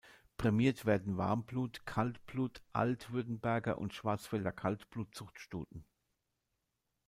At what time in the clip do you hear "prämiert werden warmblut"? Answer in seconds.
0.35-1.85